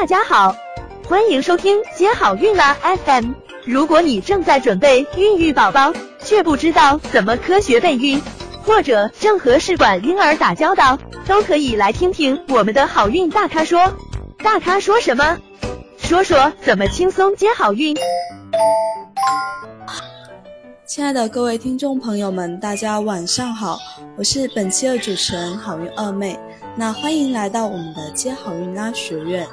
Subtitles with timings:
[0.00, 0.54] 大家好，
[1.08, 3.32] 欢迎收听接好运啦 FM。
[3.64, 8.22] 如果你正在准备孕育宝宝，却不知道怎么科学备孕，
[8.62, 13.92] 或者正和试管婴儿打交道，都可以来听听我们的好运大咖说。
[14.38, 15.36] 大咖说什么？
[15.98, 17.96] 说说怎么轻松接好运。
[20.86, 23.76] 亲爱的各位听众朋友们，大家晚上好，
[24.16, 26.38] 我是本期的主持人好运二妹。
[26.76, 29.44] 那欢迎来到我们的接好运啦学院。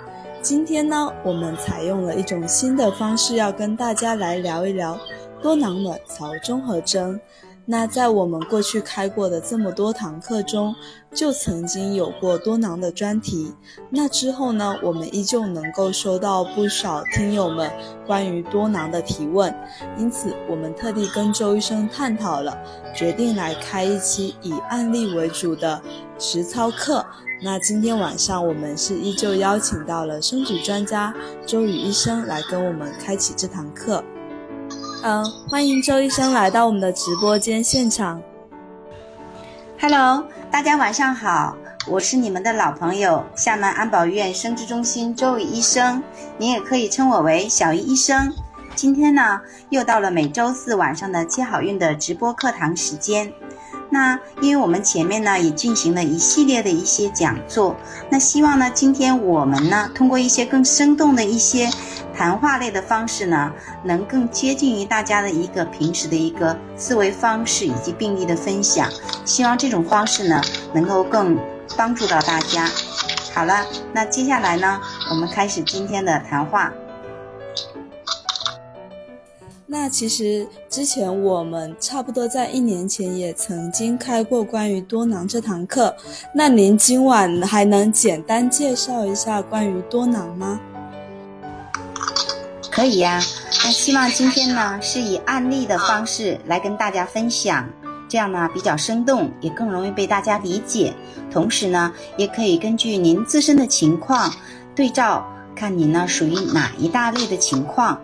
[0.46, 4.95] 今天呢，我们采用了一种新的方式，要跟大家来聊一聊
[5.41, 7.20] 多囊卵巢综合征。
[7.66, 10.76] 那在我们过去开过的这么多堂课中，
[11.12, 13.55] 就曾经有过多囊的专题。
[13.89, 17.72] 那之后呢，我们依旧能够收到不少听友们
[18.05, 19.52] 关于多囊的提问，
[19.98, 22.55] 因此我们特地跟周医生探讨了，
[22.94, 25.81] 决定来开一期以案例为主的
[26.20, 27.03] 实操课。
[27.45, 31.13] 那今天晚上我们是依旧邀请到了生殖专家
[31.45, 34.03] 周宇医生来跟我们开启这堂课。
[35.03, 38.19] 嗯，欢迎周医生来到我们的直播间现场。
[39.80, 41.56] Hello，大家晚上好，
[41.88, 46.02] 我是你们的老朋友厦门安保院生殖中心周宇医生，
[46.39, 48.34] 您也可以称我为小易医生。
[48.76, 53.31] 今天呢，又到了每周四晚上的接好运的直播课堂时间。
[53.90, 57.76] 那因为我们前面呢也进行了一系列的一些讲座，
[58.09, 61.70] 那希望呢今天我们呢通过一些更生动的一些。
[62.18, 63.52] 谈话类的方式呢，
[63.84, 68.90] 能更接近于大家的一个平时的一个思维方式以及病例的分享。
[69.26, 70.42] 希望这种方式呢，
[70.73, 71.38] 能够更
[71.76, 72.70] 帮助到大家。
[73.34, 74.80] 好了，那接下来呢，
[75.12, 76.72] 我们开始今天的谈话。
[79.67, 85.95] 那其实之前我们差不多在一年前也曾经开过关于多囊这堂课。
[86.33, 90.59] 那您今晚还能简单介绍一下关于多囊吗？
[92.72, 93.19] 可以呀，
[93.63, 97.67] 那希望今天呢是以案例的方式来跟大家分享，
[98.07, 100.94] 这样呢比较生动，也更容易被大家理解。
[101.31, 104.31] 同时呢，也可以根据您自身的情况
[104.75, 105.25] 对照，
[105.56, 108.00] 看您呢属于哪一大类的情况。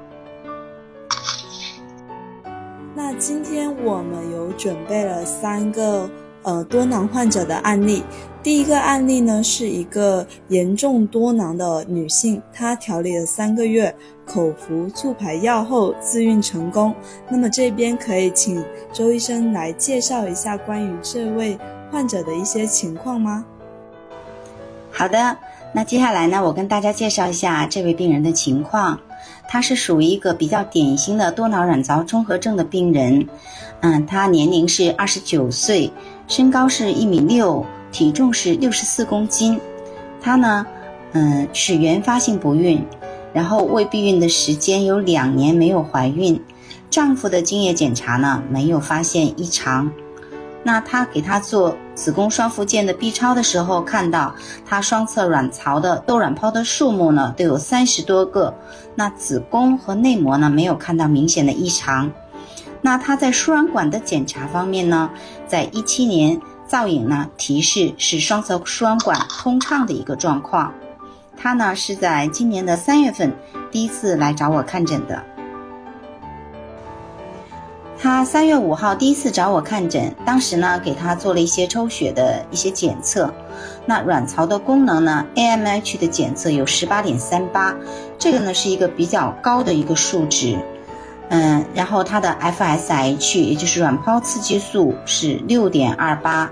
[3.03, 6.07] 那今天我们有准备了三个
[6.43, 8.03] 呃多囊患者的案例。
[8.43, 16.93] 第一个案例呢，是一个严重多囊的女性，她调理了三个月，口服促排药后自孕成功。
[17.27, 18.63] 那么这边可以请
[18.93, 21.57] 周医生来介绍一下关于这位
[21.91, 23.43] 患者的一些情况吗？
[24.91, 25.35] 好的，
[25.73, 28.99] 那接下来呢，我跟大家介绍一下这位病人的情况。
[29.47, 33.27] 她是属于一个比较典型的多囊卵巢综合症的病人，
[33.81, 35.91] 嗯，她年龄是二十九岁，
[36.27, 37.65] 身高是一米六。
[37.91, 39.59] 体重是六十四公斤，
[40.21, 40.65] 她呢，
[41.11, 42.81] 嗯，是原发性不孕，
[43.33, 46.41] 然后未避孕的时间有两年没有怀孕，
[46.89, 49.91] 丈夫的精液检查呢没有发现异常，
[50.63, 54.35] 那她给她做子宫双附件的 B 超的时候，看到
[54.65, 58.53] 她双侧卵巢的窦卵泡的数目呢都有三十多个，
[58.95, 62.11] 那子宫和内膜呢没有看到明显的异常，
[62.81, 65.09] 那她在输卵管的检查方面呢，
[65.47, 66.41] 在一七年。
[66.67, 70.73] 造影呢提示是双侧输卵管通畅的一个状况，
[71.35, 73.29] 他呢是在今年的三月份
[73.69, 75.21] 第一次来找我看诊的。
[78.01, 83.31] 他三月五号第一次找我看诊，当时呢给他做了一些抽血的一些检测，
[83.85, 87.75] 那卵巢的功能呢 AMH 的检测有十八点三八，
[88.17, 90.57] 这个呢是一个比较高的一个数值。
[91.29, 96.51] 嗯，然后她的 FSH 也就是卵泡刺激素是六点二八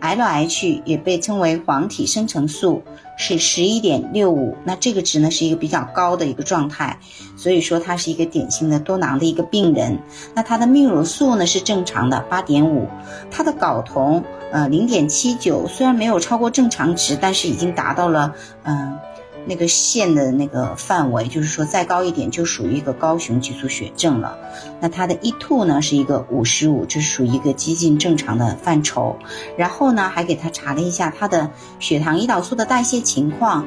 [0.00, 2.82] ，LH 也被称为黄体生成素
[3.16, 6.98] 是十一点六五，那这个值呢是一个比较高的一个状态，
[7.36, 9.98] 所以说它是一个典型的多囊的一个病人。
[10.34, 12.86] 那它的泌乳素呢是正常的八点五，
[13.30, 14.22] 它的睾酮
[14.52, 18.34] 呃零点七九，虽然没有超过正常值，但是已经达到了
[18.64, 18.98] 嗯。
[19.46, 24.36] 那个线的那个范围，就是说再高一点就属于一个高雄激素血症了。
[24.80, 29.16] 那它的 E2 呢是一个五十五，这是属于一个接近正常的范畴。
[29.56, 33.64] 然后呢，还给他查了一下他的血糖、胰岛素的代谢情况。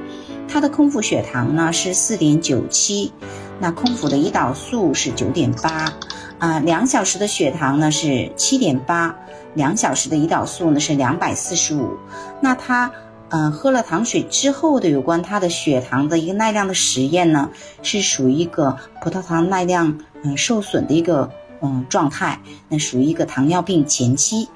[0.48, 3.12] 他的空腹血糖呢是四点九七，
[3.60, 5.94] 那空腹的胰岛素是九点八，
[6.40, 9.16] 啊，两小时的血糖呢是七点八，
[9.54, 11.98] 两小时的胰岛素呢是两百四十五。
[12.40, 12.92] 那他。
[13.32, 17.50] 嗯，喝了糖水之后的有关他的血糖的一个耐量的实验呢，
[17.82, 21.32] 是属于一个葡萄糖耐量嗯受损的一个
[21.62, 24.50] 嗯状态，那属于一个糖尿病前期。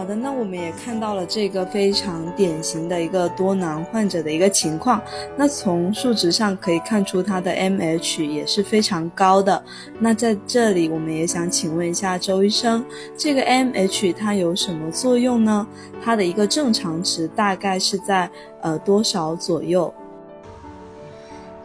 [0.00, 4.98] 好的，那我们也看到了这个非常典型的一个多囊患者的一个情况。
[5.36, 9.62] 那从数值上可以看出，他的 MH 也是非常高的。
[9.98, 12.82] 那在这里，我们也想请问一下周医生，
[13.14, 15.66] 这个 MH 它有什么作用呢？
[16.02, 18.30] 它的一个正常值大概是在
[18.62, 19.92] 呃多少左右？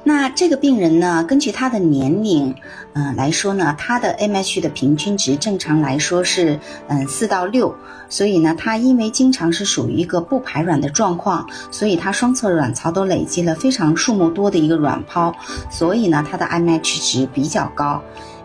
[0.08, 2.54] 那这个病人呢，根据他的年龄，
[2.94, 7.76] 嗯来说呢，他的 MH 的平均值正常来说是嗯四到六，
[8.08, 15.34] 所以呢，他因为经常是属于一个不排卵的状况，所以他双侧卵巢都累积了非常数目多的一个卵泡，
[15.72, 18.00] 所以呢，他的 MH 值比较高。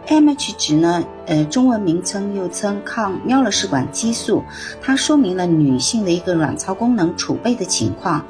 [0.06, 4.42] M H 值呢，呃，中文名称又称抗喵勒氏管激素，
[4.80, 8.24] 它说明了女性的一个卵巢功能储备的情况。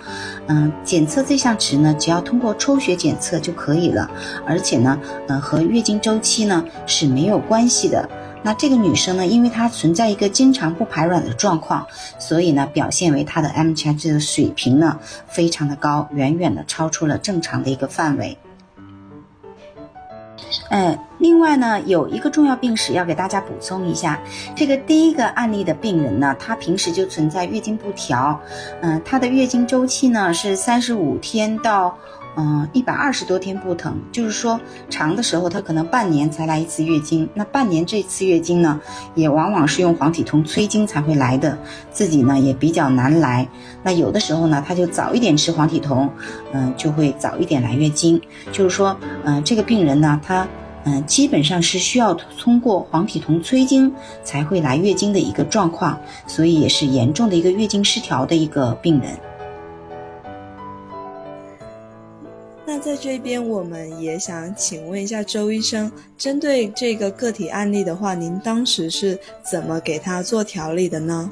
[0.53, 4.11] 嗯，检测这项值呢，只要通过抽血检测就可以了，
[4.45, 4.99] 而且呢，
[5.29, 8.09] 呃，和月经周期呢是没有关系的。
[8.43, 11.87] 那这个女生呢，因为她存在一个经常不排卵的状况，
[12.19, 14.99] 所以呢，表现为她的 AMH 值的水平呢
[15.29, 18.37] 非常的高，远远的超出了正常的一个范围。
[20.69, 24.19] 呃，另外呢，有一个重要病史要给大家补充一下。
[24.57, 28.41] 这个第一个案例的病人呢，他平时就存在月经不调，
[28.81, 31.95] 嗯，他的月经周期呢是三十五天到
[32.37, 34.59] 嗯一百二十多天不等，就是说
[34.89, 37.29] 长的时候他可能半年才来一次月经。
[37.35, 38.81] 那半年这次月经呢，
[39.15, 41.59] 也往往是用黄体酮催经才会来的，
[41.91, 43.47] 自己呢也比较难来。
[43.83, 46.09] 那有的时候呢，他就早一点吃黄体酮，
[46.53, 48.19] 嗯，就会早一点来月经。
[48.51, 50.49] 就是说，嗯，这个病人呢，他。
[50.85, 53.93] 嗯，基本上是需要通过黄体酮催经
[54.25, 59.11] 才会来月经的一个状况，所以也是严重的一个月经失调的一个病人。
[62.65, 71.29] 那在这边，我们也想请问一下周医生，针对这个个体案例的话，您当时是怎么给他做调理的呢？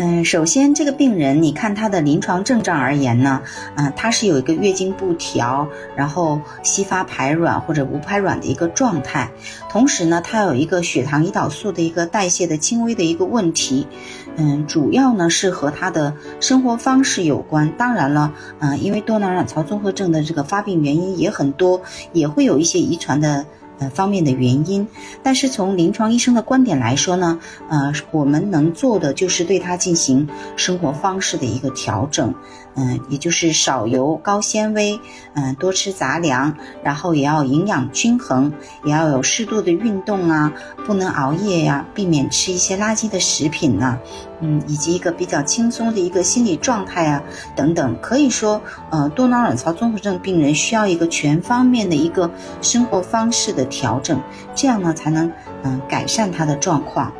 [0.00, 3.42] 嗯，首先这个病人，你看他的临床症状而言呢，
[3.74, 9.28] 嗯，他是有一个月经不调，然后稀发排卵或者无排卵的一个状态，
[9.68, 13.88] 同时呢，他有一个血糖胰岛素的一个代谢的轻微的一个问题，
[14.36, 17.72] 嗯，主要呢是和他的生活方式有关。
[17.76, 23.44] 当然了，嗯，因为多囊卵巢综合症的这个发病原因也很多，也会有一些遗传的。
[23.78, 24.86] 呃方面的原因，
[25.22, 27.38] 但是从临床医生的观点来说呢，
[27.68, 32.34] 呃，我们能做的就是对他进行生活方式的一个调整，
[32.78, 35.00] 嗯，也就是少油高纤维，
[35.34, 38.52] 嗯，多吃杂粮，然后也要营养均衡，
[38.84, 40.52] 也要有适度的运动啊，
[40.86, 43.98] 不能熬夜呀，避免吃一些垃圾的食品呢。
[44.40, 47.20] 嗯，以及一个比较轻松的一个心理状态啊，
[47.56, 52.30] 等等，可以说，呃，多囊卵巢综合症病人需要一个全方面的一个
[52.62, 54.20] 生活方式的调整，
[54.54, 55.28] 这样呢，才能
[55.64, 57.12] 嗯改善他的状况。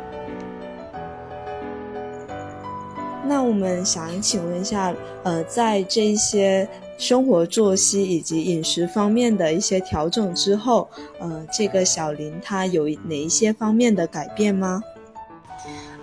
[3.49, 4.93] 我们想请问一下，
[5.23, 6.69] 呃，在这些
[6.99, 10.87] 生活作息以及饮食方面的一些调整之后，
[11.19, 14.79] 呃，这个小林他有哪一些方面的改变吗？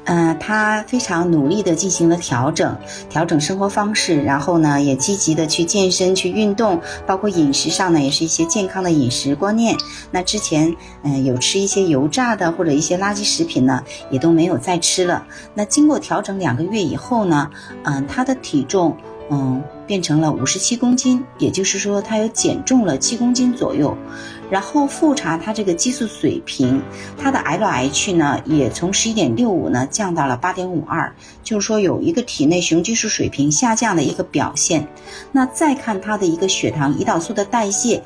[0.07, 2.77] 嗯，他非常努力的进行了调整，
[3.11, 9.77] 调整生活方式，然后呢，也积极的去健身、去运动，包括饮食上呢，也是一些健康的饮食观念。
[10.13, 15.27] 那之前，嗯，有吃一些油炸的或者一些垃圾食品呢，也都没有再吃了。
[15.55, 17.51] 那经过调整两个月以后呢，
[17.83, 18.97] 嗯，他的体重，
[19.31, 23.97] 嗯，变成了五十七公斤，也就是说，他有减重了七公斤左右。
[24.49, 26.81] 然后复查他这个激素水平，
[27.19, 34.87] 他的 LH 呢也从十一点六五呢降到了八点五二，就是说有一个体内雄激素水平下降的一个表现。
[35.33, 38.01] 那再看他的一个血糖胰岛素的代谢，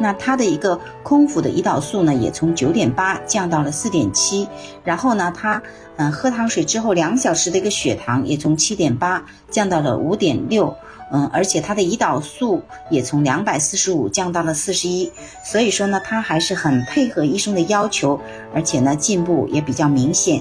[0.00, 4.48] 那他的一个空腹的胰岛素呢也从九点八降到了四点七，
[4.82, 5.62] 然后呢他
[5.96, 10.74] 嗯喝糖水之后两小时的一个血糖也从七点八降到了五点六。
[11.12, 15.10] 嗯，而且他的胰岛素也从两百四十五降到了四十一，
[15.44, 18.20] 所以说呢，他还是很配合医生的要求，
[18.54, 20.40] 而且呢，进步也比较明显。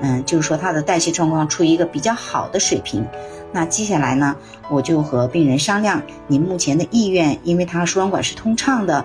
[0.00, 3.06] 嗯，就是说他的代谢状况处于一个比较好的水平。
[3.52, 4.36] 那接下来呢，
[4.68, 9.04] 我就和病人商量，您目前的意愿，因为他输卵管是通畅的，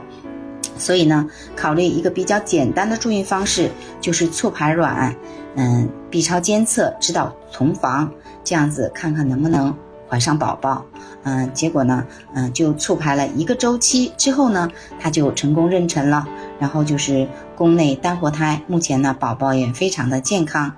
[0.77, 5.15] 所以呢，考虑一个比较简单的助孕方式，就是促排卵，
[5.55, 8.11] 嗯，B 超监测，指导同房，
[8.43, 9.73] 这样子看看能不能。
[10.09, 10.85] 怀上宝宝，
[11.23, 14.69] 嗯，结果呢，嗯，就促排了一个周期之后呢，
[14.99, 16.27] 他就成功妊娠了，
[16.59, 20.69] 然后就是宫内单活胎，目前呢，宝宝也非常的健康。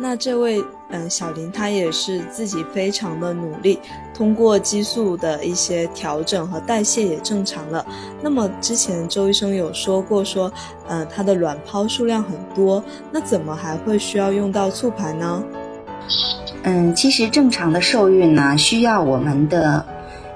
[0.00, 3.80] 那这位嗯小林她也是自己非常的努力，
[4.14, 7.84] 通过激素的一些调整和代谢也正常了。
[8.22, 10.50] 那么之前周医生有说过说，
[10.88, 15.42] 嗯她的卵泡数量很多，那怎么还会需要用到促排呢？
[16.62, 19.84] 嗯，其实正常的受孕呢，需要我们的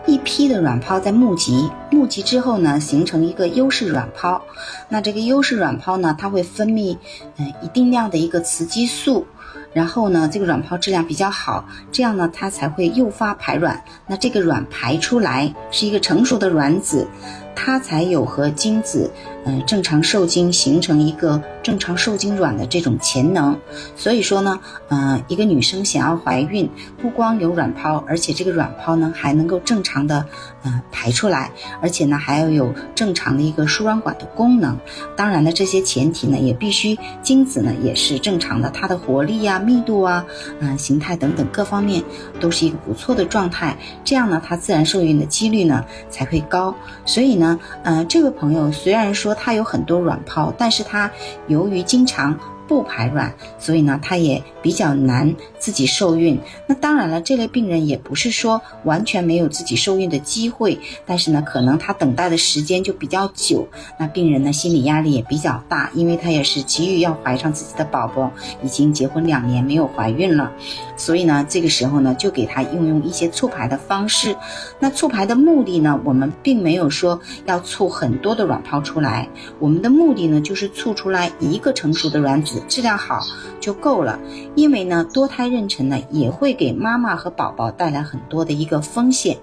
[0.07, 4.43] 一批的卵泡在募集，募集之后呢，形成一个优势卵泡。
[4.89, 6.97] 那这个优势卵泡呢，它会分泌
[7.39, 9.25] 嗯一定量的一个雌激素。
[9.73, 13.83] 然后呢，这个卵泡质量比较好，这样呢，它才会诱发排卵。
[14.07, 17.07] 那这个卵排出来是一个成熟的卵子，
[17.55, 19.11] 它才有和精子。
[19.45, 23.59] 嗯，正常受精形成一个正常受精卵的这种潜能，
[23.97, 30.25] 所以说呢，嗯，一个女生想要怀孕，不光有卵泡，而且这个卵泡呢还能够正常的
[30.63, 34.79] 嗯排出来，而且呢还要有正常的一个输卵管的功能。
[35.17, 40.25] 当然了，这些前提呢也必须精子呢也是正常的，它的活力呀、密度啊、
[40.61, 42.01] 嗯形态等等各方面
[42.39, 46.73] 都是一个不错的状态，这样呢它自然受孕的几率呢才会高。
[47.05, 47.42] 所以呢，
[47.83, 49.33] 嗯，这位朋友虽然说。
[49.35, 51.11] 他有很多卵泡，但是他
[51.49, 52.39] 由于经常。
[52.73, 56.41] 不排卵，所以呢，她也比较难自己受孕。
[56.67, 63.69] 那当然了，这类病人也不是说完全没有自己受孕的机会，但是呢，可能她等待的时间就比较久。
[63.99, 70.51] 那病人呢，心理压力也比较大，因为她也是急于要怀上自己的宝宝，已经结婚两年没有怀孕了，
[70.97, 74.35] 所以呢，这个时候呢，就给她应用一些促排的方式。
[74.79, 82.62] 那促排的目的呢，我们并没有说要促很多的卵泡出来，我们的目的呢，就是促出来一个成熟的卵子。
[82.69, 83.21] 质量好
[83.61, 84.19] 就够了，
[84.55, 89.37] 因为呢，多胎妊娠呢也会给妈妈和宝宝带来很多的一个风险，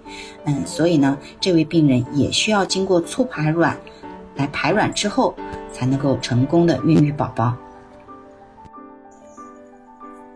[0.46, 3.78] 嗯，所以呢，这位病人也需要经过促排卵
[4.36, 5.36] 来排卵之后，
[5.72, 7.56] 才能够成功的孕育宝宝。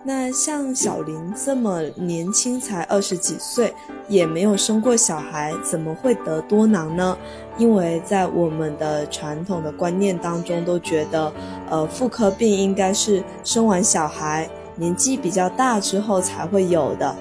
[0.05, 3.73] 那像小林这么年轻，才二十几岁，
[4.09, 7.17] 也没有生过小孩，怎么会得多囊呢？
[7.57, 11.31] 因为在我们的传统的观念当中，都觉得，
[11.69, 17.15] 呃，妇科病应该是生完小孩年纪比较大之后才会有的。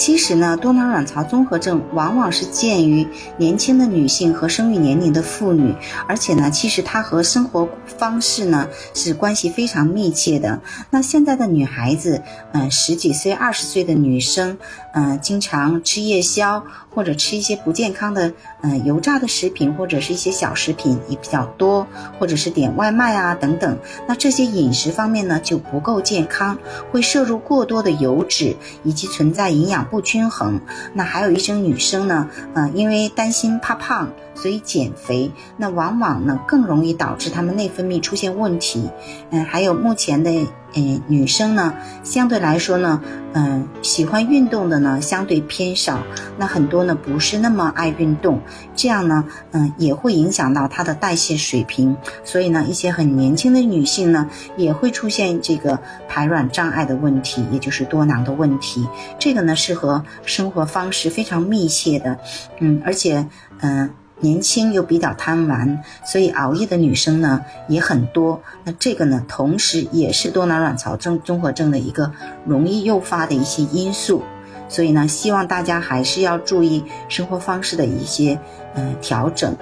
[0.00, 5.74] 其实呢，多囊卵巢综合症往往是见于年轻的女性和生育年龄的妇女，
[6.08, 10.58] 而且呢，其实它和生活方式呢是关系非常密切的。
[10.88, 14.56] 那现在的女孩子，嗯，十几岁、二十岁的女生，
[14.94, 16.64] 嗯，经常吃夜宵。
[16.94, 18.32] 或者吃一些不健康的，
[18.62, 21.86] 嗯，油炸的食品，或者是一些小食品也比较多，
[22.18, 23.78] 或者是点外卖啊等等。
[24.06, 26.58] 那这些饮食方面呢就不够健康，
[26.90, 30.60] 会摄入过多的油脂，以及存在营养不均衡。
[30.92, 34.10] 那还有一些女生呢，嗯，因为担心怕胖。
[34.32, 38.88] 所以减肥，那往往呢更容易导致她们内分泌出现问题。
[39.28, 40.30] 嗯，还有目前的
[40.74, 43.00] 嗯女生呢，相对来说呢，
[43.32, 45.98] 嗯喜欢运动的呢相对偏少。
[46.38, 48.40] 那很多呢不是那么爱运动，
[48.76, 51.96] 这样呢，嗯也会影响到她的代谢水平。
[52.24, 58.86] 所以呢，一些很年轻的女性呢也会出现这个排卵障碍的问题，也就是多囊的问题。
[59.18, 62.18] 这个呢是和生活方式非常密切的。
[62.60, 63.26] 嗯，而且
[63.60, 63.90] 嗯。
[64.20, 68.40] 年轻又比较贪玩，所以熬夜的女生呢也很多。
[68.64, 72.12] 那这个呢，同时也是多囊卵巢症综合症的一个
[72.46, 74.22] 容易诱发的一些因素。
[74.68, 78.38] 所以呢，希望大家还是要注意生活方式的一些
[78.74, 79.56] 嗯调整，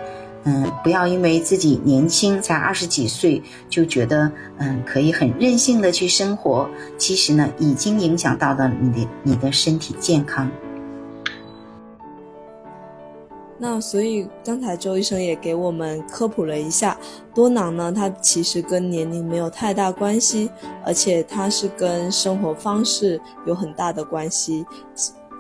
[0.45, 10.51] 嗯，不要因为自己年轻才二十几岁就觉得嗯可以很任性的去生活，其实呢已经影响到了你的你的身体健康。
[13.61, 16.97] 那所以刚才周医生也给我们科普了一下，
[17.35, 20.49] 多囊呢，它其实跟年龄没有太大关系，
[20.87, 24.65] 而且它是跟生活方式有很大的关系，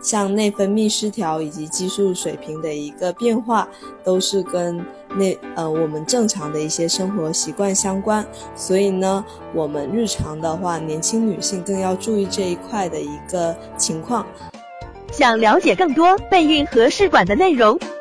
[0.02, 3.68] 像内分泌失调以及激素水平的一个变化，
[4.02, 4.84] 都是跟
[5.16, 8.26] 那呃我们正常的一些生活习惯相关。
[8.56, 14.26] 所以呢，我们日常的话，年轻女性更要注意这一块的一个情况。
[15.12, 17.78] 想了解更多备孕和试管的内容。